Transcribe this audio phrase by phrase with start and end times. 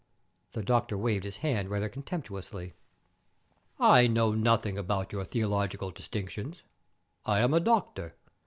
[0.53, 2.73] The doctor waved his hand rather contemptuously.
[3.79, 6.63] "I know nothing about your theological distinctions;
[7.23, 8.15] I am a doctor.